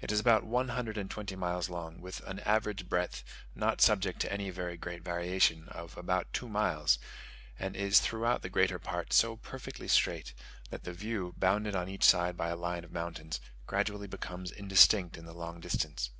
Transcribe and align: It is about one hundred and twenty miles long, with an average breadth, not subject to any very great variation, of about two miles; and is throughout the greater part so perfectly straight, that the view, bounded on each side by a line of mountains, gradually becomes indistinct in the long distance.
It 0.00 0.10
is 0.10 0.18
about 0.18 0.44
one 0.46 0.68
hundred 0.68 0.96
and 0.96 1.10
twenty 1.10 1.36
miles 1.36 1.68
long, 1.68 2.00
with 2.00 2.20
an 2.20 2.38
average 2.40 2.88
breadth, 2.88 3.22
not 3.54 3.82
subject 3.82 4.18
to 4.20 4.32
any 4.32 4.48
very 4.48 4.78
great 4.78 5.02
variation, 5.04 5.68
of 5.68 5.94
about 5.98 6.32
two 6.32 6.48
miles; 6.48 6.98
and 7.58 7.76
is 7.76 8.00
throughout 8.00 8.40
the 8.40 8.48
greater 8.48 8.78
part 8.78 9.12
so 9.12 9.36
perfectly 9.36 9.86
straight, 9.86 10.32
that 10.70 10.84
the 10.84 10.94
view, 10.94 11.34
bounded 11.36 11.76
on 11.76 11.86
each 11.86 12.04
side 12.04 12.34
by 12.34 12.48
a 12.48 12.56
line 12.56 12.82
of 12.82 12.92
mountains, 12.92 13.42
gradually 13.66 14.06
becomes 14.08 14.50
indistinct 14.50 15.18
in 15.18 15.26
the 15.26 15.34
long 15.34 15.60
distance. 15.60 16.12